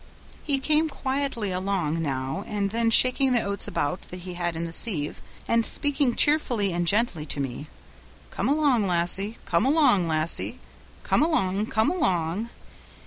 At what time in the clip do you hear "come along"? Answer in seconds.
8.31-8.87, 9.45-10.07, 11.03-11.67, 11.67-12.49